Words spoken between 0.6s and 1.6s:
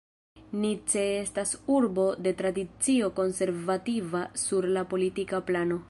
Nice estas